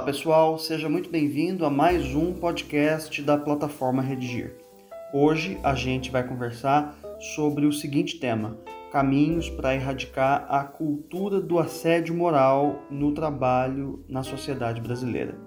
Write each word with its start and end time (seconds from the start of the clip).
Olá 0.00 0.06
pessoal, 0.06 0.58
seja 0.58 0.88
muito 0.88 1.10
bem-vindo 1.10 1.66
a 1.66 1.68
mais 1.68 2.14
um 2.14 2.32
podcast 2.32 3.20
da 3.20 3.36
plataforma 3.36 4.00
Redigir. 4.00 4.56
Hoje 5.12 5.60
a 5.62 5.74
gente 5.74 6.10
vai 6.10 6.26
conversar 6.26 6.98
sobre 7.34 7.66
o 7.66 7.72
seguinte 7.72 8.18
tema: 8.18 8.56
caminhos 8.90 9.50
para 9.50 9.74
erradicar 9.74 10.46
a 10.48 10.64
cultura 10.64 11.38
do 11.38 11.58
assédio 11.58 12.14
moral 12.14 12.82
no 12.90 13.12
trabalho 13.12 14.02
na 14.08 14.22
sociedade 14.22 14.80
brasileira. 14.80 15.38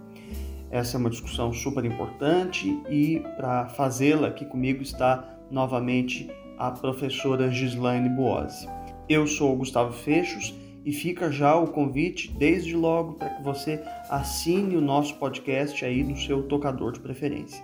Essa 0.70 0.98
é 0.98 1.00
uma 1.00 1.10
discussão 1.10 1.52
super 1.52 1.84
importante 1.84 2.80
e 2.88 3.22
para 3.36 3.70
fazê-la 3.70 4.28
aqui 4.28 4.46
comigo 4.46 4.84
está 4.84 5.36
novamente 5.50 6.30
a 6.60 6.70
professora 6.70 7.50
Gislaine 7.50 8.08
Boazzi. 8.08 8.70
Eu 9.10 9.26
sou 9.26 9.58
Gustavo 9.58 9.94
Fechos 9.94 10.54
e 10.86 10.92
fica 10.92 11.32
já 11.32 11.56
o 11.56 11.68
convite 11.68 12.32
desde 12.32 12.76
logo 12.76 13.14
para 13.14 13.30
que 13.30 13.44
você 13.44 13.82
assine 14.10 14.76
o 14.76 14.82
nosso 14.82 15.18
podcast 15.18 15.84
aí 15.84 16.04
no 16.04 16.18
seu 16.18 16.44
tocador 16.44 16.92
de 16.92 17.00
preferência. 17.00 17.64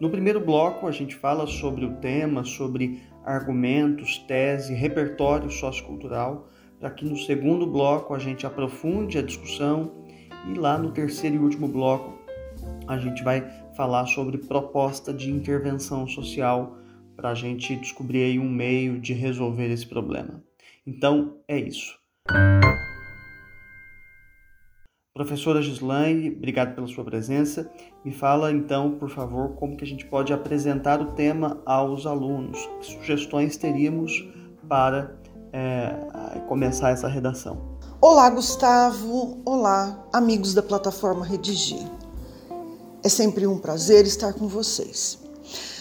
No 0.00 0.10
primeiro 0.10 0.40
bloco 0.40 0.86
a 0.86 0.92
gente 0.92 1.14
fala 1.14 1.46
sobre 1.46 1.84
o 1.84 1.94
tema, 1.94 2.44
sobre 2.44 3.00
argumentos, 3.24 4.18
tese, 4.18 4.74
repertório 4.74 5.50
sociocultural, 5.50 6.48
para 6.78 6.90
que 6.90 7.04
no 7.04 7.16
segundo 7.16 7.66
bloco 7.66 8.14
a 8.14 8.18
gente 8.18 8.46
aprofunde 8.46 9.18
a 9.18 9.22
discussão 9.22 10.04
e 10.48 10.54
lá 10.54 10.76
no 10.76 10.92
terceiro 10.92 11.36
e 11.36 11.38
último 11.38 11.66
bloco 11.66 12.14
a 12.86 12.98
gente 12.98 13.22
vai 13.22 13.40
falar 13.74 14.06
sobre 14.06 14.38
proposta 14.38 15.12
de 15.12 15.30
intervenção 15.30 16.06
social 16.06 16.78
para 17.16 17.30
a 17.30 17.34
gente 17.34 17.74
descobrir 17.76 18.24
aí 18.24 18.38
um 18.38 18.48
meio 18.48 19.00
de 19.00 19.12
resolver 19.12 19.70
esse 19.70 19.86
problema. 19.86 20.42
Então 20.86 21.38
é 21.48 21.58
isso. 21.58 21.98
Professora 25.16 25.62
Gislaine, 25.62 26.30
obrigado 26.30 26.74
pela 26.74 26.86
sua 26.86 27.02
presença. 27.02 27.70
Me 28.04 28.12
fala 28.12 28.52
então, 28.52 28.98
por 28.98 29.08
favor, 29.08 29.54
como 29.54 29.74
que 29.74 29.82
a 29.82 29.86
gente 29.86 30.04
pode 30.04 30.30
apresentar 30.30 31.00
o 31.00 31.12
tema 31.12 31.58
aos 31.64 32.04
alunos. 32.04 32.58
Que 32.80 32.86
sugestões 32.86 33.56
teríamos 33.56 34.28
para 34.68 35.16
é, 35.54 36.40
começar 36.48 36.90
essa 36.90 37.08
redação? 37.08 37.78
Olá, 37.98 38.28
Gustavo. 38.28 39.40
Olá, 39.42 40.06
amigos 40.12 40.52
da 40.52 40.62
plataforma 40.62 41.24
Redigir. 41.24 41.90
É 43.02 43.08
sempre 43.08 43.46
um 43.46 43.58
prazer 43.58 44.04
estar 44.04 44.34
com 44.34 44.46
vocês. 44.46 45.18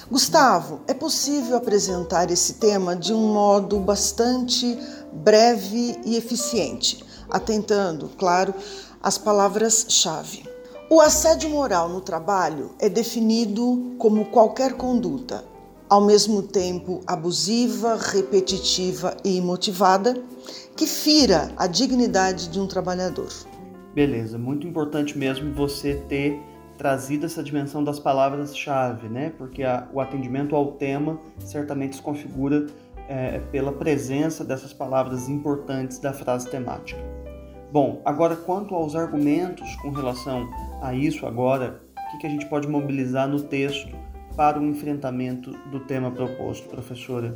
Gustavo, 0.10 0.80
é 0.88 0.94
possível 0.94 1.58
apresentar 1.58 2.30
esse 2.32 2.54
tema 2.54 2.96
de 2.96 3.12
um 3.12 3.34
modo 3.34 3.80
bastante 3.80 4.78
breve 5.16 5.98
e 6.06 6.16
eficiente, 6.16 7.04
atentando, 7.30 8.10
claro, 8.18 8.54
às 9.02 9.18
palavras-chave. 9.18 10.44
O 10.90 11.02
assédio 11.02 11.50
moral 11.50 11.90
no 11.90 12.02
trabalho 12.02 12.72
é 12.80 12.88
definido 12.88 13.96
como 13.98 14.26
qualquer 14.26 14.74
conduta, 14.74 15.44
ao 15.90 16.02
mesmo 16.02 16.44
tempo 16.44 17.02
abusiva, 17.08 17.96
repetitiva 17.96 19.16
e 19.24 19.38
imotivada, 19.38 20.16
que 20.76 20.86
fira 20.86 21.52
a 21.58 21.68
dignidade 21.68 22.50
de 22.50 22.60
um 22.60 22.68
trabalhador. 22.68 23.30
Beleza, 23.94 24.38
muito 24.38 24.68
importante 24.68 25.18
mesmo 25.18 25.54
você 25.54 25.96
ter 26.08 26.40
trazido 26.78 27.26
essa 27.26 27.42
dimensão 27.42 27.84
das 27.84 28.00
palavras-chave, 28.00 29.08
né? 29.08 29.32
Porque 29.38 29.64
a, 29.64 29.88
o 29.94 30.02
atendimento 30.02 30.56
ao 30.56 30.74
tema 30.74 31.20
certamente 31.40 31.96
se 31.96 32.02
configura 32.02 32.68
é, 33.08 33.40
pela 33.52 33.72
presença 33.72 34.44
dessas 34.44 34.74
palavras 34.74 35.30
importantes 35.30 36.00
da 36.00 36.14
frase 36.14 36.50
temática. 36.50 37.00
Bom, 37.72 38.02
agora 38.06 38.36
quanto 38.36 38.74
aos 38.74 38.96
argumentos 38.96 39.76
com 39.78 39.92
relação 39.92 40.48
a 40.82 40.94
isso 40.94 41.26
agora, 41.26 41.82
o 41.98 42.12
que, 42.12 42.20
que 42.20 42.28
a 42.28 42.30
gente 42.30 42.46
pode 42.46 42.68
mobilizar 42.68 43.28
no 43.28 43.42
texto 43.42 43.94
para 44.36 44.60
o 44.60 44.66
enfrentamento 44.66 45.52
do 45.72 45.80
tema 45.82 46.12
proposto, 46.12 46.68
professora? 46.70 47.36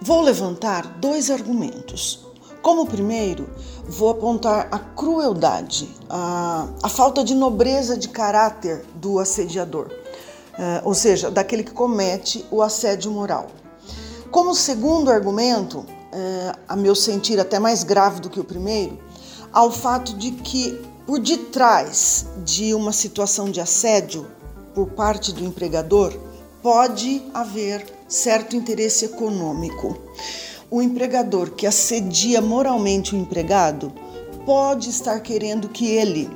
Vou 0.00 0.20
levantar 0.20 0.86
dois 0.98 1.30
argumentos. 1.30 2.26
Como 2.60 2.86
primeiro, 2.86 3.48
vou 3.88 4.10
apontar 4.10 4.68
a 4.70 4.78
crueldade, 4.78 5.88
a, 6.08 6.68
a 6.82 6.88
falta 6.88 7.24
de 7.24 7.34
nobreza 7.34 7.96
de 7.96 8.08
caráter 8.08 8.84
do 8.94 9.18
assediador, 9.18 9.90
é, 10.56 10.80
ou 10.84 10.94
seja, 10.94 11.28
daquele 11.28 11.64
que 11.64 11.72
comete 11.72 12.44
o 12.52 12.62
assédio 12.62 13.10
moral. 13.10 13.48
Como 14.32 14.54
segundo 14.54 15.10
argumento, 15.10 15.84
é, 16.10 16.54
a 16.66 16.74
meu 16.74 16.94
sentir 16.94 17.38
até 17.38 17.58
mais 17.58 17.84
grave 17.84 18.18
do 18.18 18.30
que 18.30 18.40
o 18.40 18.44
primeiro, 18.44 18.98
ao 19.52 19.70
fato 19.70 20.16
de 20.16 20.30
que 20.30 20.80
por 21.06 21.20
detrás 21.20 22.24
de 22.42 22.72
uma 22.72 22.92
situação 22.92 23.50
de 23.50 23.60
assédio 23.60 24.26
por 24.74 24.86
parte 24.92 25.34
do 25.34 25.44
empregador 25.44 26.18
pode 26.62 27.22
haver 27.34 27.84
certo 28.08 28.56
interesse 28.56 29.04
econômico. 29.04 29.98
O 30.70 30.80
empregador 30.80 31.50
que 31.50 31.66
assedia 31.66 32.40
moralmente 32.40 33.14
o 33.14 33.18
empregado 33.18 33.92
pode 34.46 34.88
estar 34.88 35.20
querendo 35.20 35.68
que 35.68 35.86
ele, 35.86 36.30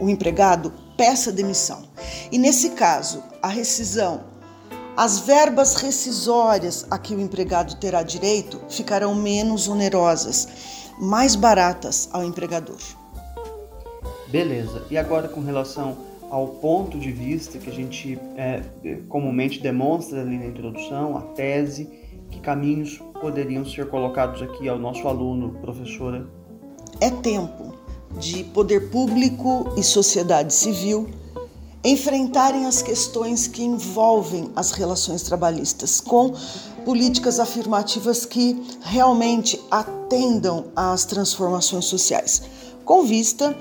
o 0.00 0.08
empregado, 0.08 0.72
peça 0.96 1.30
demissão. 1.30 1.84
E 2.32 2.38
nesse 2.38 2.70
caso, 2.70 3.22
a 3.40 3.46
rescisão, 3.46 4.24
as 4.96 5.18
verbas 5.18 5.74
rescisórias 5.76 6.86
a 6.90 6.98
que 6.98 7.14
o 7.14 7.20
empregado 7.20 7.76
terá 7.76 8.02
direito 8.02 8.60
ficarão 8.68 9.14
menos 9.14 9.68
onerosas 9.68 10.48
mais 10.98 11.36
baratas 11.36 12.08
ao 12.12 12.24
empregador. 12.24 12.78
Beleza. 14.28 14.82
E 14.90 14.96
agora 14.96 15.28
com 15.28 15.42
relação 15.42 15.98
ao 16.30 16.48
ponto 16.48 16.98
de 16.98 17.12
vista 17.12 17.58
que 17.58 17.68
a 17.68 17.72
gente 17.72 18.18
é, 18.36 18.62
comumente 19.08 19.60
demonstra 19.60 20.22
ali 20.22 20.38
na 20.38 20.46
introdução, 20.46 21.16
a 21.16 21.20
tese, 21.20 21.84
que 22.30 22.40
caminhos 22.40 23.00
poderiam 23.20 23.64
ser 23.64 23.88
colocados 23.88 24.42
aqui 24.42 24.68
ao 24.68 24.78
nosso 24.78 25.06
aluno, 25.06 25.50
professora? 25.60 26.26
É 27.00 27.10
tempo 27.10 27.74
de 28.18 28.44
poder 28.44 28.90
público 28.90 29.72
e 29.76 29.82
sociedade 29.82 30.54
civil 30.54 31.08
enfrentarem 31.86 32.66
as 32.66 32.82
questões 32.82 33.46
que 33.46 33.62
envolvem 33.62 34.50
as 34.56 34.72
relações 34.72 35.22
trabalhistas 35.22 36.00
com 36.00 36.32
políticas 36.84 37.38
afirmativas 37.38 38.26
que 38.26 38.60
realmente 38.82 39.60
atendam 39.70 40.66
às 40.74 41.04
transformações 41.04 41.84
sociais, 41.84 42.42
com 42.84 43.04
vista 43.04 43.56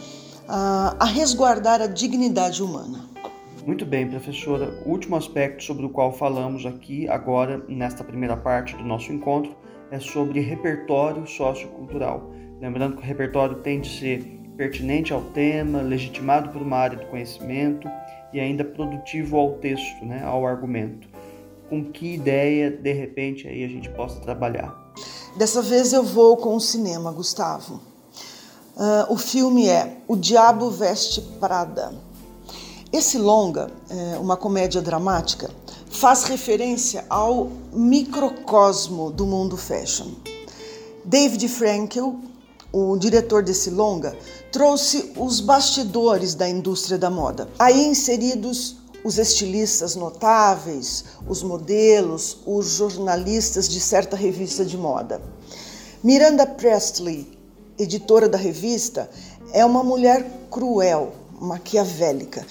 a, 0.48 0.96
a 1.00 1.06
resguardar 1.06 1.82
a 1.82 1.88
dignidade 1.88 2.64
humana. 2.64 3.06
Muito 3.64 3.86
bem, 3.86 4.08
professora. 4.08 4.82
O 4.86 4.90
último 4.90 5.16
aspecto 5.16 5.64
sobre 5.64 5.86
o 5.86 5.90
qual 5.90 6.12
falamos 6.12 6.66
aqui 6.66 7.08
agora, 7.08 7.64
nesta 7.68 8.04
primeira 8.04 8.38
parte 8.38 8.76
do 8.76 8.84
nosso 8.84 9.12
encontro, 9.12 9.56
é 9.92 10.00
sobre 10.00 10.40
repertório 10.40 11.28
sociocultural. 11.28 12.32
Lembrando 12.60 12.96
que 12.96 13.04
o 13.04 13.06
repertório 13.06 13.58
tem 13.58 13.82
de 13.82 13.90
ser 13.90 14.40
pertinente 14.56 15.14
ao 15.14 15.22
tema, 15.22 15.82
legitimado 15.82 16.50
por 16.50 16.62
uma 16.62 16.78
área 16.78 16.98
do 16.98 17.06
conhecimento 17.08 17.88
e 18.36 18.40
ainda 18.42 18.66
produtivo 18.66 19.38
ao 19.38 19.54
texto, 19.54 20.04
né, 20.04 20.22
ao 20.26 20.46
argumento. 20.46 21.08
Com 21.70 21.86
que 21.86 22.16
ideia, 22.16 22.70
de 22.70 22.92
repente, 22.92 23.48
aí 23.48 23.64
a 23.64 23.68
gente 23.70 23.90
possa 23.92 24.20
trabalhar? 24.20 24.76
Dessa 25.38 25.62
vez 25.62 25.94
eu 25.94 26.04
vou 26.04 26.36
com 26.36 26.54
o 26.54 26.60
cinema, 26.60 27.14
Gustavo. 27.14 27.80
Uh, 28.76 29.14
o 29.14 29.18
filme 29.18 29.70
é 29.70 30.00
O 30.06 30.18
Diabo 30.18 30.70
Veste 30.70 31.22
Prada. 31.40 31.94
Esse 32.92 33.18
longa, 33.18 33.72
é 33.90 34.18
uma 34.18 34.36
comédia 34.36 34.82
dramática, 34.82 35.50
faz 35.90 36.26
referência 36.26 37.06
ao 37.10 37.50
microcosmo 37.72 39.12
do 39.12 39.26
mundo 39.26 39.56
fashion. 39.56 40.12
David 41.06 41.48
Frankel, 41.48 42.20
o 42.78 42.98
diretor 42.98 43.42
desse 43.42 43.70
longa, 43.70 44.18
trouxe 44.52 45.14
os 45.16 45.40
bastidores 45.40 46.36
da 46.36 46.50
indústria 46.50 46.98
da 46.98 47.10
moda. 47.10 47.48
Aí 47.58 47.86
inseridos 47.86 48.76
os 49.02 49.18
estilistas 49.18 49.96
notáveis, 49.96 51.06
os 51.26 51.42
modelos, 51.42 52.40
os 52.46 52.66
jornalistas 52.72 53.70
de 53.70 53.80
certa 53.80 54.18
revista 54.18 54.66
de 54.66 54.76
moda. 54.78 55.22
Miranda 56.04 56.46
Presley, 56.46 57.26
editora 57.80 58.28
da 58.28 58.38
revista, 58.38 59.10
é 59.54 59.64
uma 59.64 59.82
mulher 59.82 60.30
cruel, 60.52 61.14
maquiavélica. 61.40 62.46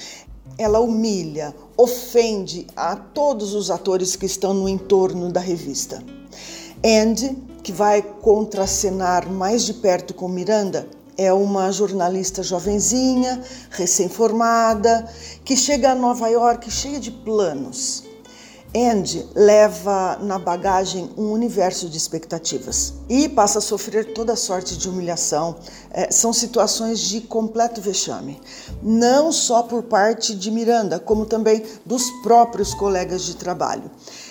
Ela 0.57 0.81
humilha, 0.81 1.55
ofende 1.77 2.67
a 2.77 2.97
todos 2.97 3.55
os 3.55 3.71
atores 3.71 4.17
que 4.17 4.27
estão 4.27 4.55
no 4.55 4.69
entorno 4.69 5.33
da 5.33 5.41
revista. 5.41 6.03
Andy 6.85 7.37
que 7.63 7.73
vai 7.73 8.03
contracenar 8.03 9.31
mais 9.31 9.65
de 9.65 9.73
perto 9.73 10.13
com 10.13 10.29
Miranda 10.29 10.87
é 11.17 11.33
uma 11.33 11.71
jornalista 11.71 12.43
jovenzinha, 12.43 13.41
recém-formada, 13.71 15.09
que 15.45 15.57
chega 15.57 15.93
a 15.93 15.95
Nova 15.95 16.29
York 16.29 16.71
cheia 16.71 16.99
de 17.01 17.11
planos. 17.11 18.05
Andy 18.77 19.25
leva 19.37 20.19
na 20.21 20.37
bagagem 20.37 21.09
um 21.17 21.31
universo 21.31 21.89
de 21.89 21.97
expectativas 21.97 22.95
e 23.09 23.29
passa 23.29 23.59
a 23.59 23.63
sofrer 23.63 24.13
toda 24.13 24.35
sorte 24.35 24.77
de 24.77 24.89
humilhação. 24.89 25.55
É, 25.93 26.11
são 26.11 26.33
situações 26.33 26.99
de 26.99 27.21
completo 27.21 27.81
vexame, 27.81 28.41
não 28.83 29.31
só 29.31 29.63
por 29.63 29.85
parte 29.85 30.35
de 30.35 30.51
Miranda, 30.51 30.99
como 30.99 31.25
também 31.25 31.63
dos 31.87 32.11
próprios 32.25 32.75
colegas 32.75 33.23
de 33.23 33.37
trabalho. 33.37 33.89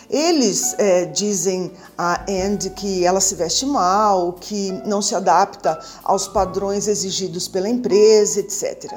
Eles 0.10 0.76
é, 0.78 1.06
dizem 1.06 1.72
a 1.98 2.26
Andy 2.30 2.72
que 2.72 3.06
ela 3.06 3.22
se 3.22 3.36
veste 3.36 3.66
mal, 3.66 4.34
que 4.34 4.74
não 4.86 5.02
se 5.02 5.16
adapta 5.16 5.80
aos 6.04 6.28
padrões 6.28 6.90
exigidos 6.90 7.48
pela 7.48 7.70
empresa, 7.70 8.42
etc. 8.42 8.94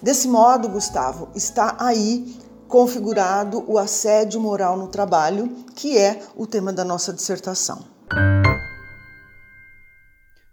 Desse 0.00 0.26
modo, 0.26 0.70
Gustavo, 0.70 1.28
está 1.34 1.76
aí 1.78 2.45
configurado 2.68 3.64
o 3.66 3.78
assédio 3.78 4.40
moral 4.40 4.76
no 4.76 4.88
trabalho, 4.88 5.48
que 5.74 5.96
é 5.96 6.22
o 6.34 6.46
tema 6.46 6.72
da 6.72 6.84
nossa 6.84 7.12
dissertação. 7.12 7.96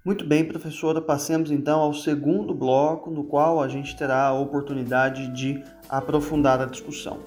Muito 0.05 0.25
bem, 0.27 0.43
professora, 0.45 1.01
passemos 1.01 1.49
então 1.49 1.79
ao 1.79 1.93
segundo 1.93 2.53
bloco, 2.53 3.09
no 3.09 3.23
qual 3.23 3.61
a 3.61 3.69
gente 3.69 3.95
terá 3.95 4.25
a 4.25 4.33
oportunidade 4.33 5.31
de 5.33 5.63
aprofundar 5.87 6.59
a 6.59 6.65
discussão. 6.65 7.19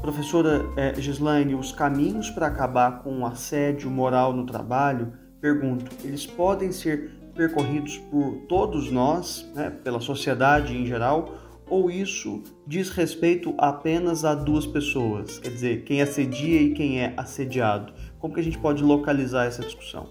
Professora 0.00 0.64
eh, 0.76 0.94
Gislaine, 0.98 1.54
os 1.54 1.72
caminhos 1.72 2.30
para 2.30 2.46
acabar 2.46 3.02
com 3.02 3.20
o 3.20 3.26
assédio 3.26 3.90
moral 3.90 4.32
no 4.32 4.46
trabalho, 4.46 5.12
pergunto, 5.42 5.90
eles 6.02 6.26
podem 6.26 6.72
ser 6.72 7.10
percorridos 7.34 7.98
por 8.10 8.46
todos 8.48 8.90
nós, 8.90 9.46
né, 9.54 9.68
pela 9.68 10.00
sociedade 10.00 10.74
em 10.74 10.86
geral, 10.86 11.34
ou 11.68 11.90
isso 11.90 12.42
diz 12.66 12.90
respeito 12.90 13.54
apenas 13.58 14.24
a 14.24 14.34
duas 14.34 14.66
pessoas, 14.66 15.38
quer 15.38 15.50
dizer, 15.50 15.84
quem 15.84 16.00
assedia 16.00 16.62
e 16.62 16.74
quem 16.74 17.00
é 17.00 17.14
assediado? 17.16 17.92
Como 18.18 18.32
que 18.32 18.40
a 18.40 18.42
gente 18.42 18.58
pode 18.58 18.82
localizar 18.82 19.46
essa 19.46 19.62
discussão? 19.62 20.08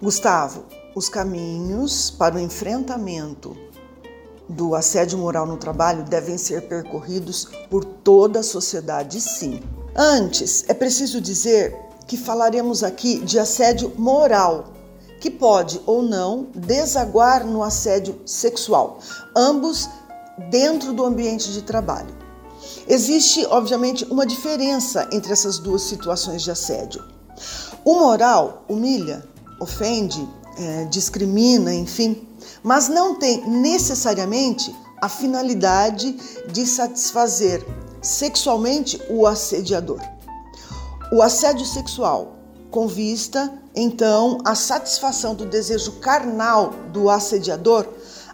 Gustavo, 0.00 0.66
os 0.94 1.08
caminhos 1.08 2.10
para 2.10 2.36
o 2.36 2.40
enfrentamento 2.40 3.56
do 4.48 4.74
assédio 4.74 5.18
moral 5.18 5.46
no 5.46 5.56
trabalho 5.56 6.04
devem 6.04 6.38
ser 6.38 6.68
percorridos 6.68 7.46
por 7.68 7.84
toda 7.84 8.40
a 8.40 8.44
sociedade, 8.44 9.20
sim. 9.20 9.60
Antes, 9.94 10.64
é 10.68 10.74
preciso 10.74 11.20
dizer 11.20 11.74
que 12.06 12.16
falaremos 12.16 12.84
aqui 12.84 13.18
de 13.20 13.38
assédio 13.38 13.92
moral, 13.96 14.72
que 15.20 15.30
pode 15.30 15.80
ou 15.86 16.02
não 16.02 16.46
desaguar 16.54 17.44
no 17.44 17.62
assédio 17.62 18.20
sexual. 18.24 19.00
Ambos 19.34 19.88
dentro 20.50 20.92
do 20.92 21.04
ambiente 21.04 21.52
de 21.52 21.62
trabalho. 21.62 22.14
Existe, 22.88 23.44
obviamente, 23.46 24.04
uma 24.04 24.26
diferença 24.26 25.08
entre 25.12 25.32
essas 25.32 25.58
duas 25.58 25.82
situações 25.82 26.42
de 26.42 26.50
assédio. 26.50 27.04
O 27.84 27.94
moral 27.94 28.64
humilha, 28.68 29.26
ofende, 29.60 30.26
é, 30.58 30.84
discrimina, 30.86 31.74
enfim, 31.74 32.26
mas 32.62 32.88
não 32.88 33.18
tem 33.18 33.46
necessariamente 33.48 34.74
a 35.00 35.08
finalidade 35.08 36.12
de 36.50 36.66
satisfazer 36.66 37.64
sexualmente 38.00 39.00
o 39.10 39.26
assediador. 39.26 40.00
O 41.12 41.22
assédio 41.22 41.66
sexual, 41.66 42.36
com 42.70 42.88
vista, 42.88 43.52
então, 43.74 44.38
à 44.44 44.54
satisfação 44.54 45.34
do 45.34 45.44
desejo 45.44 45.92
carnal 46.00 46.70
do 46.92 47.10
assediador, 47.10 47.86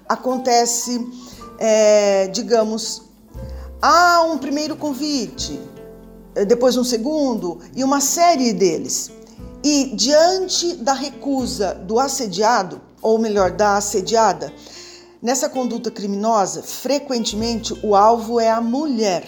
acontece 0.08 1.04
é, 1.58 2.28
digamos, 2.28 3.02
há 3.80 4.22
um 4.22 4.38
primeiro 4.38 4.76
convite, 4.76 5.60
é, 6.34 6.44
depois 6.44 6.76
um 6.76 6.84
segundo 6.84 7.60
e 7.74 7.82
uma 7.82 8.00
série 8.00 8.52
deles. 8.52 9.10
E 9.64 9.94
diante 9.94 10.74
da 10.76 10.92
recusa 10.92 11.74
do 11.74 12.00
assediado, 12.00 12.80
ou 13.00 13.18
melhor, 13.18 13.52
da 13.52 13.76
assediada, 13.76 14.52
nessa 15.20 15.48
conduta 15.48 15.90
criminosa, 15.90 16.62
frequentemente 16.62 17.78
o 17.82 17.94
alvo 17.94 18.40
é 18.40 18.50
a 18.50 18.60
mulher. 18.60 19.24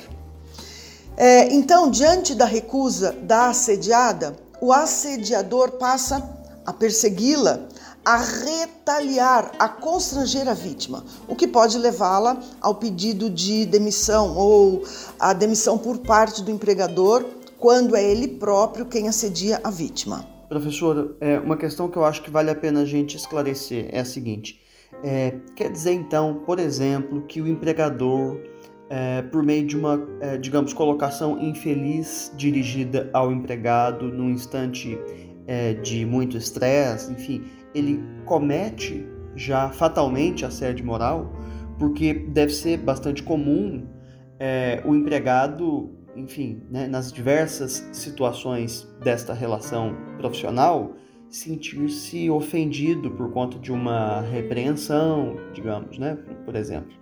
É, 1.16 1.52
então, 1.54 1.88
diante 1.88 2.34
da 2.34 2.44
recusa 2.44 3.12
da 3.12 3.50
assediada, 3.50 4.36
o 4.60 4.72
assediador 4.72 5.72
passa 5.72 6.28
a 6.66 6.72
persegui-la, 6.72 7.68
a 8.04 8.18
retaliar, 8.18 9.52
a 9.58 9.68
constranger 9.68 10.46
a 10.46 10.54
vítima, 10.54 11.04
o 11.26 11.34
que 11.34 11.48
pode 11.48 11.78
levá-la 11.78 12.38
ao 12.60 12.74
pedido 12.74 13.30
de 13.30 13.64
demissão 13.64 14.36
ou 14.36 14.82
a 15.18 15.32
demissão 15.32 15.78
por 15.78 15.98
parte 15.98 16.42
do 16.42 16.50
empregador 16.50 17.24
quando 17.58 17.96
é 17.96 18.04
ele 18.04 18.28
próprio 18.28 18.84
quem 18.84 19.08
assedia 19.08 19.58
a 19.64 19.70
vítima. 19.70 20.26
Professora, 20.48 21.16
é, 21.20 21.38
uma 21.38 21.56
questão 21.56 21.88
que 21.88 21.96
eu 21.96 22.04
acho 22.04 22.22
que 22.22 22.30
vale 22.30 22.50
a 22.50 22.54
pena 22.54 22.82
a 22.82 22.84
gente 22.84 23.16
esclarecer 23.16 23.88
é 23.90 24.00
a 24.00 24.04
seguinte: 24.04 24.60
é, 25.02 25.34
quer 25.56 25.70
dizer 25.70 25.92
então, 25.92 26.42
por 26.44 26.58
exemplo, 26.58 27.22
que 27.22 27.40
o 27.40 27.48
empregador, 27.48 28.38
é, 28.90 29.22
por 29.22 29.42
meio 29.42 29.66
de 29.66 29.76
uma, 29.76 30.06
é, 30.20 30.36
digamos, 30.36 30.74
colocação 30.74 31.40
infeliz 31.40 32.30
dirigida 32.36 33.08
ao 33.14 33.32
empregado 33.32 34.08
num 34.08 34.30
instante 34.30 34.98
é, 35.46 35.72
de 35.74 36.04
muito 36.04 36.36
estresse, 36.36 37.10
enfim, 37.10 37.44
ele 37.74 38.00
comete 38.24 39.06
já 39.34 39.70
fatalmente 39.70 40.44
assédio 40.44 40.86
moral, 40.86 41.32
porque 41.78 42.14
deve 42.14 42.52
ser 42.52 42.78
bastante 42.78 43.22
comum 43.22 43.86
é, 44.38 44.82
o 44.84 44.94
empregado, 44.94 45.90
enfim, 46.16 46.62
né, 46.70 46.86
nas 46.86 47.12
diversas 47.12 47.88
situações 47.92 48.88
desta 49.02 49.34
relação 49.34 49.96
profissional, 50.18 50.94
sentir-se 51.28 52.30
ofendido 52.30 53.10
por 53.10 53.32
conta 53.32 53.58
de 53.58 53.72
uma 53.72 54.20
repreensão, 54.20 55.36
digamos, 55.52 55.98
né, 55.98 56.16
por 56.44 56.54
exemplo. 56.54 56.92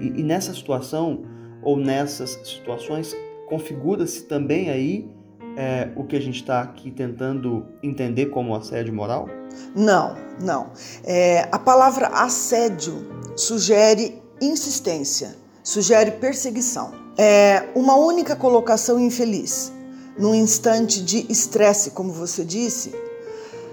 E, 0.00 0.20
e 0.20 0.22
nessa 0.22 0.54
situação, 0.54 1.22
ou 1.62 1.76
nessas 1.76 2.30
situações, 2.44 3.16
configura-se 3.48 4.26
também 4.28 4.70
aí 4.70 5.08
é, 5.56 5.90
o 5.96 6.04
que 6.04 6.16
a 6.16 6.20
gente 6.20 6.36
está 6.36 6.60
aqui 6.60 6.90
tentando 6.90 7.66
entender 7.82 8.26
como 8.26 8.54
assédio 8.54 8.92
moral? 8.92 9.28
Não, 9.74 10.16
não. 10.40 10.70
É, 11.04 11.48
a 11.50 11.58
palavra 11.58 12.08
assédio 12.08 13.06
sugere 13.36 14.22
insistência, 14.40 15.36
sugere 15.62 16.12
perseguição. 16.12 16.92
É 17.16 17.68
uma 17.74 17.96
única 17.96 18.34
colocação 18.34 18.98
infeliz, 18.98 19.72
num 20.18 20.34
instante 20.34 21.02
de 21.02 21.26
estresse, 21.30 21.90
como 21.90 22.12
você 22.12 22.44
disse, 22.44 22.94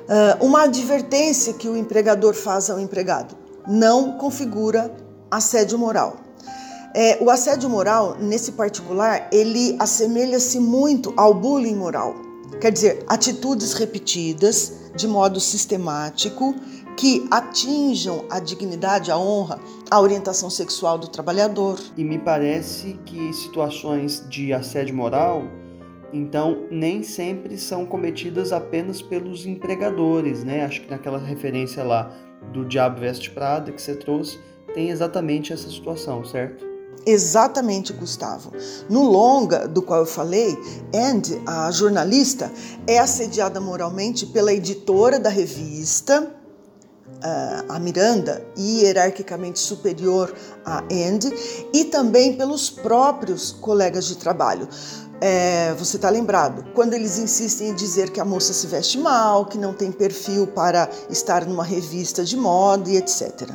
é, 0.07 0.37
uma 0.43 0.63
advertência 0.63 1.53
que 1.53 1.67
o 1.67 1.75
empregador 1.75 2.33
faz 2.33 2.69
ao 2.69 2.79
empregado 2.79 3.41
não 3.67 4.17
configura 4.17 4.91
assédio 5.29 5.77
moral. 5.77 6.17
É, 6.93 7.23
o 7.23 7.29
assédio 7.29 7.69
moral, 7.69 8.17
nesse 8.19 8.51
particular, 8.53 9.29
ele 9.31 9.75
assemelha-se 9.79 10.59
muito 10.59 11.13
ao 11.15 11.33
bullying 11.33 11.75
moral. 11.75 12.15
Quer 12.59 12.71
dizer, 12.71 13.03
atitudes 13.07 13.73
repetidas 13.73 14.91
de 14.95 15.07
modo 15.07 15.39
sistemático 15.39 16.53
que 16.97 17.25
atinjam 17.31 18.25
a 18.29 18.39
dignidade, 18.39 19.09
a 19.09 19.17
honra, 19.17 19.59
a 19.89 19.99
orientação 19.99 20.49
sexual 20.49 20.97
do 20.97 21.07
trabalhador. 21.07 21.79
E 21.97 22.03
me 22.03 22.19
parece 22.19 22.99
que 23.05 23.33
situações 23.33 24.25
de 24.29 24.51
assédio 24.51 24.93
moral, 24.93 25.43
então, 26.13 26.67
nem 26.69 27.03
sempre 27.03 27.57
são 27.57 27.85
cometidas 27.85 28.51
apenas 28.51 29.01
pelos 29.01 29.45
empregadores, 29.45 30.43
né? 30.43 30.65
Acho 30.65 30.81
que 30.81 30.91
naquela 30.91 31.17
referência 31.17 31.83
lá 31.83 32.11
do 32.51 32.65
Diabo 32.65 32.99
Veste 32.99 33.31
Prada 33.31 33.71
que 33.71 33.81
você 33.81 33.95
trouxe, 33.95 34.37
tem 34.73 34.89
exatamente 34.89 35.53
essa 35.53 35.69
situação, 35.69 36.23
certo? 36.25 36.70
Exatamente, 37.05 37.93
Gustavo. 37.93 38.51
No 38.87 39.03
longa 39.03 39.67
do 39.67 39.81
qual 39.81 40.01
eu 40.01 40.05
falei, 40.05 40.55
Andy, 40.93 41.41
a 41.45 41.71
jornalista, 41.71 42.51
é 42.85 42.99
assediada 42.99 43.59
moralmente 43.59 44.25
pela 44.27 44.53
editora 44.53 45.19
da 45.19 45.29
revista, 45.29 46.31
eh, 47.23 47.65
a 47.67 47.79
Miranda, 47.79 48.45
hierarquicamente 48.55 49.59
superior 49.59 50.33
a 50.63 50.83
Andy, 50.91 51.33
e 51.73 51.85
também 51.85 52.37
pelos 52.37 52.69
próprios 52.69 53.51
colegas 53.51 54.05
de 54.05 54.17
trabalho. 54.17 54.67
É, 55.23 55.73
você 55.77 55.97
está 55.97 56.09
lembrado? 56.09 56.65
Quando 56.73 56.95
eles 56.95 57.19
insistem 57.19 57.69
em 57.69 57.75
dizer 57.75 58.09
que 58.09 58.19
a 58.19 58.25
moça 58.25 58.53
se 58.53 58.65
veste 58.65 58.97
mal, 58.97 59.45
que 59.45 59.55
não 59.55 59.71
tem 59.71 59.91
perfil 59.91 60.47
para 60.47 60.89
estar 61.11 61.45
numa 61.45 61.63
revista 61.63 62.25
de 62.25 62.35
moda 62.35 62.89
e 62.89 62.97
etc. 62.97 63.51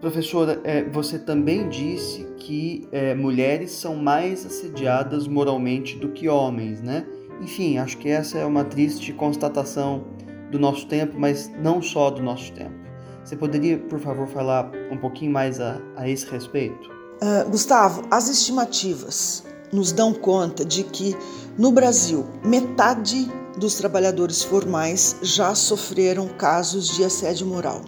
Professora, 0.00 0.60
é, 0.64 0.82
você 0.84 1.18
também 1.18 1.68
disse 1.68 2.24
que 2.38 2.88
é, 2.90 3.14
mulheres 3.14 3.72
são 3.72 3.96
mais 3.96 4.46
assediadas 4.46 5.28
moralmente 5.28 5.96
do 5.98 6.08
que 6.08 6.26
homens, 6.26 6.80
né? 6.80 7.06
Enfim, 7.42 7.76
acho 7.76 7.98
que 7.98 8.08
essa 8.08 8.38
é 8.38 8.46
uma 8.46 8.64
triste 8.64 9.12
constatação 9.12 10.04
do 10.50 10.58
nosso 10.58 10.86
tempo, 10.86 11.18
mas 11.18 11.50
não 11.62 11.82
só 11.82 12.10
do 12.10 12.22
nosso 12.22 12.50
tempo. 12.52 12.74
Você 13.22 13.36
poderia, 13.36 13.78
por 13.78 14.00
favor, 14.00 14.26
falar 14.26 14.72
um 14.90 14.96
pouquinho 14.96 15.32
mais 15.32 15.60
a, 15.60 15.78
a 15.96 16.08
esse 16.08 16.26
respeito? 16.26 16.90
Uh, 17.22 17.50
Gustavo, 17.50 18.02
as 18.10 18.28
estimativas 18.30 19.44
nos 19.70 19.92
dão 19.92 20.14
conta 20.14 20.64
de 20.64 20.82
que 20.82 21.14
no 21.58 21.70
Brasil 21.70 22.26
metade 22.42 23.30
dos 23.58 23.74
trabalhadores 23.74 24.42
formais 24.42 25.16
já 25.22 25.54
sofreram 25.54 26.26
casos 26.28 26.96
de 26.96 27.04
assédio 27.04 27.46
moral. 27.46 27.82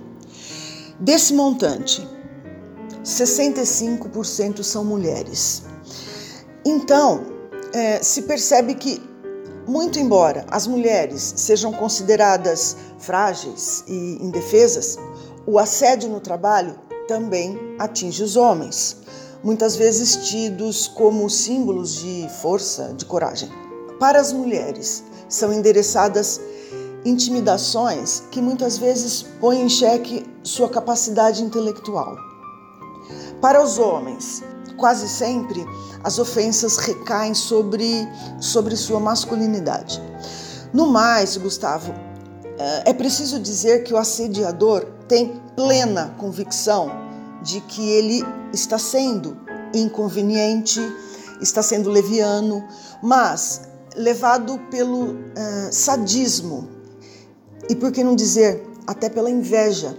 Desse 1.01 1.35
montante, 1.35 2.07
65% 3.05 4.63
são 4.63 4.85
mulheres. 4.85 5.63
Então, 6.65 7.25
é, 7.73 8.03
se 8.03 8.23
percebe 8.23 8.75
que, 8.75 9.03
muito 9.67 9.99
embora 9.99 10.45
as 10.51 10.67
mulheres 10.67 11.35
sejam 11.37 11.73
consideradas 11.73 12.77
frágeis 12.99 13.83
e 13.89 14.19
indefesas, 14.21 14.99
o 15.47 15.59
assédio 15.59 16.09
no 16.09 16.21
trabalho 16.21 16.79
também 17.09 17.59
atinge 17.79 18.23
os 18.23 18.37
homens, 18.37 18.99
muitas 19.43 19.75
vezes 19.75 20.29
tidos 20.29 20.87
como 20.87 21.29
símbolos 21.29 21.97
de 21.97 22.29
força, 22.41 22.95
de 22.97 23.05
coragem. 23.05 23.51
Para 23.99 24.21
as 24.21 24.33
mulheres, 24.33 25.03
são 25.29 25.53
endereçadas 25.53 26.41
intimidações 27.05 28.23
que 28.31 28.41
muitas 28.41 28.79
vezes 28.79 29.23
põem 29.41 29.63
em 29.63 29.69
xeque 29.69 30.25
sua 30.43 30.69
capacidade 30.69 31.43
intelectual. 31.43 32.17
Para 33.41 33.63
os 33.63 33.79
homens, 33.79 34.43
quase 34.77 35.09
sempre 35.09 35.65
as 36.05 36.19
ofensas 36.19 36.77
recaem 36.77 37.35
sobre, 37.35 38.09
sobre 38.41 38.77
sua 38.77 39.01
masculinidade. 39.01 40.01
No 40.73 40.87
mais, 40.87 41.37
Gustavo, 41.37 41.93
eh, 42.59 42.83
é 42.87 42.93
preciso 42.93 43.39
dizer 43.39 43.85
que 43.85 43.93
o 43.93 43.97
assediador 43.97 44.87
tem 45.09 45.41
plena 45.57 46.15
convicção 46.19 46.91
de 47.43 47.61
que 47.63 47.89
ele 47.91 48.25
está 48.53 48.79
sendo 48.79 49.37
inconveniente, 49.75 50.81
está 51.41 51.63
sendo 51.63 51.91
leviano, 51.91 52.67
mas 53.03 53.63
levado 53.97 54.59
pelo 54.71 55.13
uh, 55.13 55.17
sadismo 55.71 56.82
e, 57.69 57.75
por 57.75 57.93
que 57.93 58.03
não 58.03 58.17
dizer, 58.17 58.63
até 58.87 59.09
pela 59.09 59.31
inveja, 59.31 59.97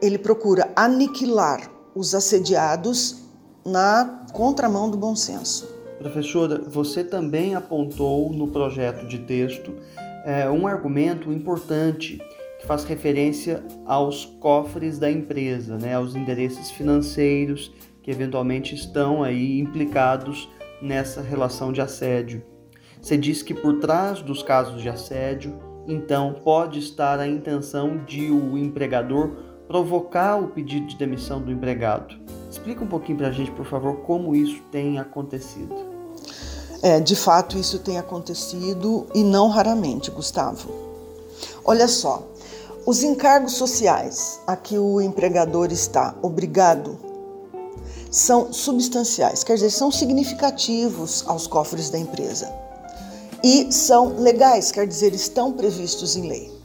ele 0.00 0.18
procura 0.18 0.70
aniquilar 0.76 1.70
os 1.94 2.14
assediados 2.14 3.22
na 3.64 4.26
contramão 4.32 4.90
do 4.90 4.96
bom 4.96 5.14
senso. 5.14 5.68
Professora, 5.98 6.62
você 6.66 7.04
também 7.04 7.54
apontou 7.54 8.32
no 8.32 8.48
projeto 8.48 9.06
de 9.06 9.18
texto 9.20 9.72
é, 10.24 10.48
um 10.50 10.66
argumento 10.66 11.32
importante 11.32 12.20
que 12.58 12.66
faz 12.66 12.84
referência 12.84 13.64
aos 13.86 14.24
cofres 14.24 14.98
da 14.98 15.10
empresa, 15.10 15.78
né, 15.78 15.94
aos 15.94 16.14
endereços 16.14 16.70
financeiros 16.70 17.72
que 18.02 18.10
eventualmente 18.10 18.74
estão 18.74 19.22
aí 19.22 19.60
implicados 19.60 20.48
nessa 20.80 21.22
relação 21.22 21.72
de 21.72 21.80
assédio. 21.80 22.42
Você 23.00 23.16
diz 23.16 23.42
que 23.42 23.54
por 23.54 23.78
trás 23.78 24.20
dos 24.20 24.42
casos 24.42 24.82
de 24.82 24.88
assédio, 24.88 25.58
então 25.86 26.34
pode 26.44 26.78
estar 26.78 27.18
a 27.18 27.26
intenção 27.26 28.04
de 28.04 28.30
o 28.30 28.56
empregador 28.56 29.30
provocar 29.66 30.36
o 30.36 30.48
pedido 30.48 30.86
de 30.86 30.96
demissão 30.96 31.40
do 31.40 31.50
empregado. 31.50 32.14
Explica 32.50 32.84
um 32.84 32.86
pouquinho 32.86 33.18
para 33.18 33.28
a 33.28 33.32
gente, 33.32 33.50
por 33.52 33.64
favor, 33.64 33.96
como 34.02 34.34
isso 34.34 34.60
tem 34.70 34.98
acontecido. 34.98 35.74
É, 36.82 37.00
de 37.00 37.16
fato, 37.16 37.56
isso 37.56 37.78
tem 37.78 37.98
acontecido 37.98 39.06
e 39.14 39.22
não 39.22 39.48
raramente, 39.48 40.10
Gustavo. 40.10 40.68
Olha 41.64 41.88
só, 41.88 42.22
os 42.84 43.02
encargos 43.02 43.52
sociais 43.52 44.40
a 44.46 44.56
que 44.56 44.76
o 44.76 45.00
empregador 45.00 45.72
está 45.72 46.14
obrigado 46.20 46.98
são 48.10 48.52
substanciais, 48.52 49.42
quer 49.42 49.54
dizer, 49.54 49.70
são 49.70 49.90
significativos 49.90 51.24
aos 51.26 51.46
cofres 51.46 51.88
da 51.88 51.98
empresa 51.98 52.52
e 53.42 53.72
são 53.72 54.16
legais, 54.18 54.70
quer 54.70 54.86
dizer, 54.86 55.14
estão 55.14 55.52
previstos 55.52 56.16
em 56.16 56.28
lei. 56.28 56.62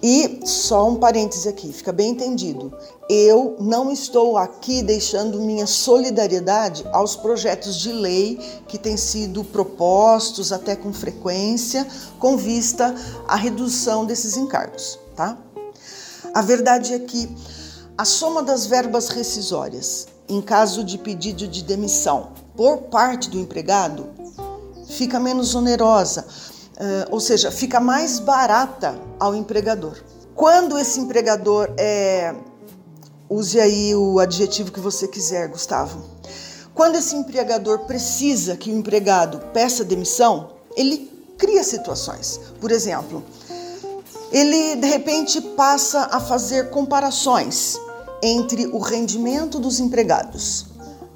E 0.00 0.42
só 0.44 0.88
um 0.88 0.96
parêntese 0.96 1.48
aqui, 1.48 1.72
fica 1.72 1.92
bem 1.92 2.10
entendido. 2.10 2.72
Eu 3.10 3.56
não 3.58 3.90
estou 3.90 4.36
aqui 4.36 4.80
deixando 4.80 5.40
minha 5.40 5.66
solidariedade 5.66 6.84
aos 6.92 7.16
projetos 7.16 7.76
de 7.76 7.90
lei 7.90 8.38
que 8.68 8.78
têm 8.78 8.96
sido 8.96 9.42
propostos 9.42 10.52
até 10.52 10.76
com 10.76 10.92
frequência, 10.92 11.86
com 12.18 12.36
vista 12.36 12.94
à 13.26 13.34
redução 13.34 14.04
desses 14.04 14.36
encargos, 14.36 14.98
tá? 15.16 15.36
A 16.32 16.42
verdade 16.42 16.94
é 16.94 16.98
que 17.00 17.28
a 17.96 18.04
soma 18.04 18.42
das 18.42 18.66
verbas 18.66 19.08
rescisórias 19.08 20.06
em 20.28 20.40
caso 20.40 20.84
de 20.84 20.98
pedido 20.98 21.48
de 21.48 21.64
demissão 21.64 22.28
por 22.54 22.82
parte 22.82 23.30
do 23.30 23.38
empregado 23.38 24.06
fica 24.88 25.20
menos 25.20 25.54
onerosa, 25.54 26.26
uh, 26.74 27.12
ou 27.12 27.20
seja, 27.20 27.50
fica 27.50 27.80
mais 27.80 28.18
barata 28.18 28.98
ao 29.18 29.34
empregador. 29.34 29.96
Quando 30.34 30.78
esse 30.78 31.00
empregador 31.00 31.70
é. 31.76 32.34
Use 33.30 33.60
aí 33.60 33.94
o 33.94 34.18
adjetivo 34.18 34.72
que 34.72 34.80
você 34.80 35.06
quiser, 35.06 35.48
Gustavo. 35.48 36.02
Quando 36.74 36.96
esse 36.96 37.14
empregador 37.14 37.80
precisa 37.80 38.56
que 38.56 38.70
o 38.70 38.74
empregado 38.74 39.38
peça 39.52 39.84
demissão, 39.84 40.50
ele 40.74 41.10
cria 41.36 41.62
situações. 41.62 42.40
Por 42.58 42.70
exemplo, 42.70 43.22
ele 44.32 44.76
de 44.76 44.86
repente 44.86 45.40
passa 45.40 46.08
a 46.10 46.20
fazer 46.20 46.70
comparações 46.70 47.78
entre 48.22 48.66
o 48.66 48.78
rendimento 48.78 49.58
dos 49.58 49.80
empregados, 49.80 50.66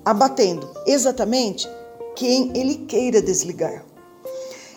abatendo 0.04 0.68
exatamente 0.86 1.66
quem 2.14 2.52
ele 2.54 2.76
queira 2.86 3.20
desligar. 3.20 3.84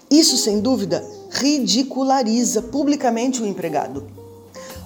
Isso, 0.09 0.37
sem 0.37 0.59
dúvida, 0.59 1.03
ridiculariza 1.31 2.61
publicamente 2.61 3.41
o 3.41 3.45
empregado. 3.45 4.05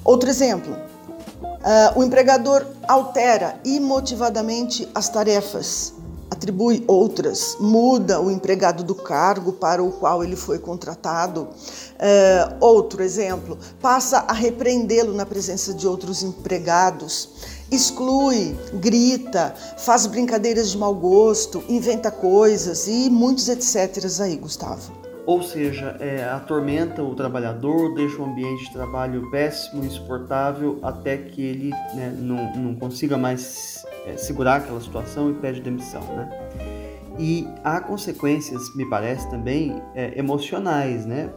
Outro 0.04 0.30
exemplo: 0.30 0.74
uh, 0.74 2.00
o 2.00 2.04
empregador 2.04 2.66
altera 2.88 3.60
imotivadamente 3.64 4.88
as 4.96 5.10
tarefas, 5.10 5.94
atribui 6.30 6.84
outras, 6.88 7.58
muda 7.60 8.22
o 8.22 8.30
empregado 8.30 8.84
do 8.84 8.96
cargo 8.96 9.54
para 9.54 9.84
o 9.84 9.92
qual 9.92 10.24
ele 10.24 10.36
foi 10.36 10.60
contratado. 10.60 11.42
Uh, 11.42 12.56
outro 12.60 13.04
exemplo: 13.04 13.58
passa 13.82 14.26
a 14.28 14.34
repreendê-lo 14.34 15.14
na 15.14 15.26
presença 15.26 15.74
de 15.74 15.88
outros 15.88 16.24
empregados 16.24 17.60
exclui, 17.72 18.58
grita, 18.74 19.54
faz 19.78 20.08
brincadeiras 20.08 20.72
de 20.72 20.78
mau 20.78 20.94
gosto, 20.94 21.64
inventa 21.70 22.10
coisas 22.10 22.88
e 22.88 23.10
muitos 23.10 23.48
etc. 23.48 24.04
aí, 24.22 24.36
Gustavo. 24.38 24.92
Ou 25.26 25.44
seja, 25.44 25.96
é, 26.00 26.24
atormenta 26.24 27.04
o 27.04 27.14
trabalhador, 27.14 27.94
deixa 27.94 28.20
o 28.20 28.26
ambiente 28.26 28.66
de 28.66 28.74
trabalho 28.74 29.30
péssimo, 29.30 29.86
insuportável, 29.86 30.80
até 30.82 31.18
que 31.18 31.44
ele 31.44 31.70
né, 31.94 32.12
não, 32.18 32.56
não, 32.56 32.76
consiga 32.76 33.16
mais 33.16 33.86
é, 34.06 34.18
segurar 34.18 34.58
aquela 34.58 34.82
situação 34.82 35.32
e 35.32 35.34
pede 35.36 35.62
demissão. 35.62 36.02
Né? 36.02 36.30
E 37.18 37.48
há 37.64 37.80
consequências, 37.80 38.74
me 38.76 38.90
parece 38.90 39.30
também, 39.30 39.82
é, 39.94 40.18
emocionais, 40.18 41.06
né? 41.06 41.30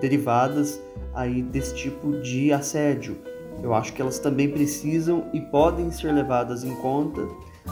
derivadas 0.00 0.78
aí 1.14 1.40
desse 1.42 1.74
tipo 1.74 2.20
de 2.20 2.52
assédio 2.52 3.16
eu 3.62 3.74
acho 3.74 3.92
que 3.92 4.00
elas 4.00 4.18
também 4.18 4.48
precisam 4.48 5.24
e 5.32 5.40
podem 5.40 5.90
ser 5.90 6.12
levadas 6.12 6.62
em 6.62 6.74
conta, 6.76 7.20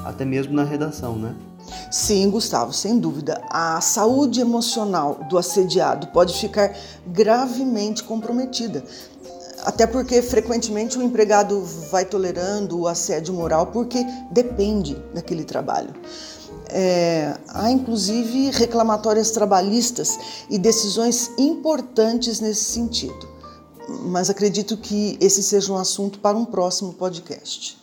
até 0.05 0.25
mesmo 0.25 0.53
na 0.53 0.65
redação, 0.65 1.17
né? 1.17 1.35
Sim, 1.91 2.31
Gustavo, 2.31 2.73
sem 2.73 2.99
dúvida. 2.99 3.43
A 3.51 3.81
saúde 3.81 4.41
emocional 4.41 5.21
do 5.29 5.37
assediado 5.39 6.09
pode 6.09 6.39
ficar 6.39 6.77
gravemente 7.07 8.05
comprometida. 8.05 8.85
Até 9.67 9.87
porque 9.87 10.23
frequentemente 10.23 10.97
o 10.97 11.03
empregado 11.03 11.61
vai 11.91 12.07
tolerando 12.07 12.81
o 12.81 12.89
assédio 12.89 13.35
moral 13.35 13.67
porque 13.67 14.03
depende 14.31 14.95
daquele 15.13 15.45
trabalho. 15.45 15.93
É, 16.69 17.37
há 17.49 17.71
inclusive 17.71 18.51
reclamatórias 18.51 19.31
trabalhistas 19.31 20.19
e 20.49 20.59
decisões 20.59 21.31
importantes 21.37 22.41
nesse 22.41 22.65
sentido 22.65 23.37
mas 23.89 24.29
acredito 24.29 24.77
que 24.77 25.17
esse 25.21 25.43
seja 25.43 25.73
um 25.73 25.77
assunto 25.77 26.19
para 26.19 26.37
um 26.37 26.45
próximo 26.45 26.93
podcast. 26.95 27.79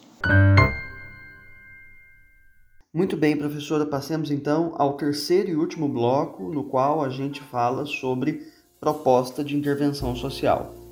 Muito 2.93 3.17
bem, 3.17 3.35
professora, 3.35 3.85
passemos 3.85 4.29
então 4.29 4.75
ao 4.77 4.93
terceiro 4.93 5.49
e 5.49 5.55
último 5.55 5.87
bloco, 5.87 6.51
no 6.51 6.63
qual 6.65 7.01
a 7.03 7.09
gente 7.09 7.41
fala 7.41 7.85
sobre 7.85 8.47
proposta 8.79 9.43
de 9.43 9.55
intervenção 9.55 10.15
social. 10.15 10.82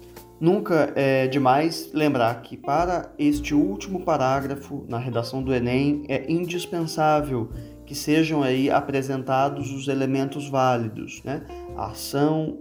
Nunca 0.42 0.92
é 0.96 1.28
demais 1.28 1.92
lembrar 1.94 2.42
que 2.42 2.58
para 2.58 3.14
este 3.20 3.54
último 3.54 4.04
parágrafo 4.04 4.84
na 4.90 4.98
redação 4.98 5.44
do 5.44 5.54
Enem 5.54 6.04
é 6.08 6.32
indispensável 6.32 7.52
que 7.86 7.94
sejam 7.94 8.42
aí 8.42 8.68
apresentados 8.68 9.72
os 9.72 9.88
elementos 9.88 10.50
válidos, 10.50 11.22
né? 11.24 11.46
A 11.78 11.92
ação, 11.92 12.58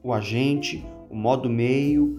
o 0.00 0.12
agente, 0.12 0.86
o 1.10 1.16
modo 1.16 1.50
meio, 1.50 2.14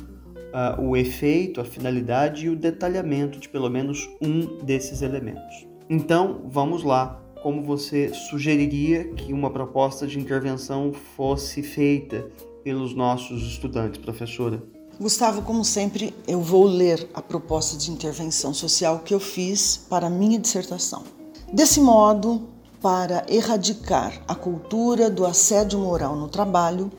uh, 0.54 0.82
o 0.82 0.98
efeito, 0.98 1.62
a 1.62 1.64
finalidade 1.64 2.48
e 2.48 2.50
o 2.50 2.56
detalhamento 2.56 3.40
de 3.40 3.48
pelo 3.48 3.70
menos 3.70 4.10
um 4.22 4.58
desses 4.66 5.02
elementos. 5.02 5.66
Então, 5.90 6.42
vamos 6.50 6.84
lá 6.84 7.22
como 7.42 7.64
você 7.64 8.10
sugeriria 8.10 9.06
que 9.14 9.32
uma 9.32 9.50
proposta 9.50 10.06
de 10.06 10.20
intervenção 10.20 10.92
fosse 10.92 11.64
feita 11.64 12.28
pelos 12.66 12.94
nossos 12.94 13.44
estudantes, 13.44 14.02
professora? 14.02 14.75
Gustavo, 15.00 15.42
como 15.42 15.66
sempre, 15.66 16.16
eu 16.26 16.40
vou 16.40 16.64
ler 16.64 17.10
a 17.14 17.22
proposta 17.22 17.76
de 17.76 17.92
intervenção 17.92 18.54
social 18.54 19.00
que 19.00 19.14
eu 19.14 19.20
fiz 19.20 19.78
para 19.90 20.08
a 20.08 20.10
minha 20.10 20.40
dissertação. 20.40 21.04
Desse 21.52 21.82
modo, 21.82 22.48
para 22.82 23.26
erradicar 23.28 24.24
a 24.26 24.34
cultura 24.34 25.10
do 25.10 25.26
assédio 25.26 25.80
moral 25.80 26.16
no 26.16 26.30
trabalho, 26.30 26.90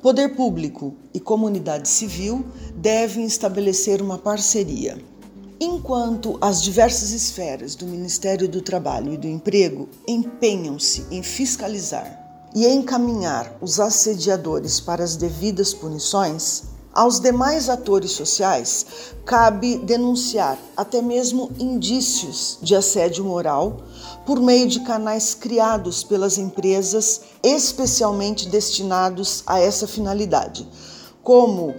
poder 0.00 0.34
público 0.34 0.94
e 1.12 1.20
comunidade 1.20 1.90
civil 1.90 2.42
devem 2.74 3.26
estabelecer 3.26 4.00
uma 4.00 4.16
parceria. 4.16 4.98
Enquanto 5.60 6.38
as 6.40 6.62
diversas 6.62 7.10
esferas 7.10 7.74
do 7.74 7.84
Ministério 7.84 8.48
do 8.48 8.62
Trabalho 8.62 9.12
e 9.12 9.18
do 9.18 9.26
Emprego 9.26 9.90
empenham-se 10.08 11.04
em 11.10 11.22
fiscalizar 11.22 12.48
e 12.54 12.66
encaminhar 12.66 13.54
os 13.60 13.78
assediadores 13.78 14.80
para 14.80 15.04
as 15.04 15.16
devidas 15.16 15.74
punições, 15.74 16.75
aos 16.96 17.20
demais 17.20 17.68
atores 17.68 18.12
sociais 18.12 18.86
cabe 19.26 19.76
denunciar 19.76 20.58
até 20.74 21.02
mesmo 21.02 21.50
indícios 21.58 22.58
de 22.62 22.74
assédio 22.74 23.22
moral 23.22 23.82
por 24.24 24.40
meio 24.40 24.66
de 24.66 24.80
canais 24.80 25.34
criados 25.34 26.02
pelas 26.02 26.38
empresas 26.38 27.20
especialmente 27.42 28.48
destinados 28.48 29.42
a 29.46 29.60
essa 29.60 29.86
finalidade, 29.86 30.66
como 31.22 31.68
uh, 31.68 31.74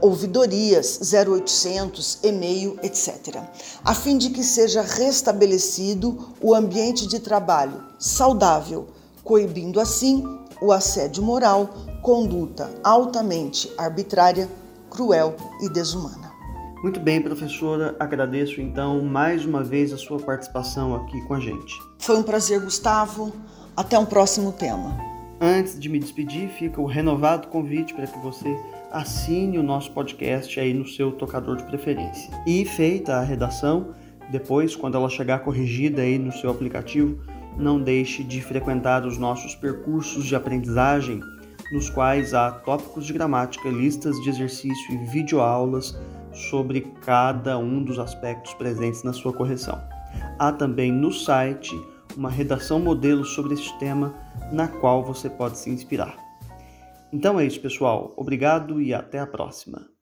ouvidorias, 0.00 1.00
0800, 1.12 2.20
e-mail, 2.22 2.78
etc., 2.82 3.36
a 3.84 3.94
fim 3.94 4.16
de 4.16 4.30
que 4.30 4.42
seja 4.42 4.80
restabelecido 4.80 6.34
o 6.40 6.54
ambiente 6.54 7.06
de 7.06 7.18
trabalho 7.18 7.84
saudável, 7.98 8.86
coibindo 9.22 9.78
assim 9.78 10.24
o 10.60 10.72
assédio 10.72 11.22
moral, 11.22 11.68
conduta 12.02 12.70
altamente 12.82 13.70
arbitrária, 13.76 14.48
cruel 14.90 15.36
e 15.60 15.68
desumana. 15.68 16.26
Muito 16.82 17.00
bem, 17.00 17.20
professora. 17.20 17.96
Agradeço 17.98 18.60
então 18.60 19.02
mais 19.02 19.44
uma 19.44 19.64
vez 19.64 19.92
a 19.92 19.96
sua 19.96 20.18
participação 20.18 20.94
aqui 20.94 21.20
com 21.22 21.34
a 21.34 21.40
gente. 21.40 21.74
Foi 21.98 22.16
um 22.16 22.22
prazer, 22.22 22.60
Gustavo. 22.60 23.32
Até 23.76 23.98
um 23.98 24.06
próximo 24.06 24.52
tema. 24.52 24.96
Antes 25.40 25.78
de 25.78 25.88
me 25.88 25.98
despedir, 25.98 26.48
fica 26.48 26.80
o 26.80 26.86
renovado 26.86 27.48
convite 27.48 27.92
para 27.92 28.06
que 28.06 28.18
você 28.20 28.58
assine 28.90 29.58
o 29.58 29.62
nosso 29.62 29.90
podcast 29.92 30.58
aí 30.58 30.72
no 30.72 30.86
seu 30.86 31.12
tocador 31.12 31.56
de 31.56 31.64
preferência. 31.64 32.30
E 32.46 32.64
feita 32.64 33.16
a 33.16 33.22
redação, 33.22 33.94
depois, 34.30 34.74
quando 34.74 34.96
ela 34.96 35.10
chegar 35.10 35.40
corrigida 35.40 36.02
aí 36.02 36.18
no 36.18 36.32
seu 36.32 36.50
aplicativo, 36.50 37.18
não 37.58 37.80
deixe 37.80 38.22
de 38.22 38.40
frequentar 38.40 39.06
os 39.06 39.18
nossos 39.18 39.54
percursos 39.54 40.24
de 40.24 40.36
aprendizagem, 40.36 41.20
nos 41.72 41.90
quais 41.90 42.34
há 42.34 42.50
tópicos 42.50 43.06
de 43.06 43.12
gramática, 43.12 43.68
listas 43.68 44.16
de 44.22 44.30
exercício 44.30 44.94
e 44.94 44.98
videoaulas 45.06 45.98
sobre 46.32 46.82
cada 47.04 47.58
um 47.58 47.82
dos 47.82 47.98
aspectos 47.98 48.54
presentes 48.54 49.02
na 49.02 49.12
sua 49.12 49.32
correção. 49.32 49.80
Há 50.38 50.52
também 50.52 50.92
no 50.92 51.10
site 51.10 51.74
uma 52.16 52.30
redação 52.30 52.78
modelo 52.78 53.24
sobre 53.24 53.54
este 53.54 53.76
tema 53.78 54.14
na 54.52 54.68
qual 54.68 55.02
você 55.02 55.28
pode 55.28 55.58
se 55.58 55.70
inspirar. 55.70 56.16
Então 57.12 57.38
é 57.38 57.44
isso, 57.44 57.60
pessoal. 57.60 58.12
Obrigado 58.16 58.80
e 58.80 58.92
até 58.92 59.18
a 59.18 59.26
próxima. 59.26 59.95